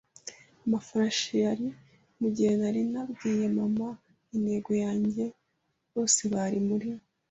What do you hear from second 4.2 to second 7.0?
intego yanjye bose bari muri